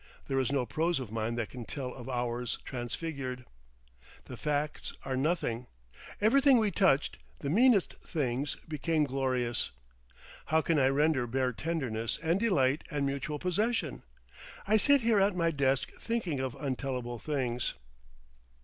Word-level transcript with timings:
There 0.27 0.39
is 0.39 0.51
no 0.51 0.65
prose 0.65 0.99
of 0.99 1.11
mine 1.11 1.35
that 1.35 1.51
can 1.51 1.63
tell 1.63 1.93
of 1.93 2.09
hours 2.09 2.57
transfigured. 2.65 3.45
The 4.25 4.35
facts 4.35 4.95
are 5.05 5.15
nothing. 5.15 5.67
Everything 6.19 6.57
we 6.57 6.71
touched, 6.71 7.17
the 7.41 7.51
meanest 7.51 7.93
things, 8.03 8.57
became 8.67 9.03
glorious. 9.03 9.69
How 10.47 10.59
can 10.63 10.79
I 10.79 10.87
render 10.87 11.27
bare 11.27 11.53
tenderness 11.53 12.17
and 12.23 12.39
delight 12.39 12.83
and 12.89 13.05
mutual 13.05 13.37
possession? 13.37 14.01
I 14.67 14.75
sit 14.75 15.01
here 15.01 15.19
at 15.19 15.35
my 15.35 15.51
desk 15.51 15.91
thinking 15.93 16.39
of 16.39 16.57
untellable 16.59 17.19
things. 17.19 17.75